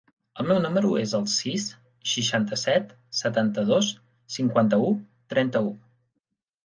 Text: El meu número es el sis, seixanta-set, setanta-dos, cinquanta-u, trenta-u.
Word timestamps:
El 0.43 0.45
meu 0.51 0.59
número 0.61 0.93
es 1.01 1.11
el 1.19 1.27
sis, 1.33 1.65
seixanta-set, 2.13 2.95
setanta-dos, 3.21 3.93
cinquanta-u, 4.37 4.89
trenta-u. 5.35 5.71